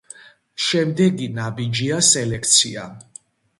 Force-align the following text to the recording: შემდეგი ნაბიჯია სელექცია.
შემდეგი 0.67 1.27
ნაბიჯია 1.35 2.01
სელექცია. 2.09 2.89